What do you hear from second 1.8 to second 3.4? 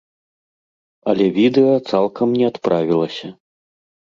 цалкам не адправілася.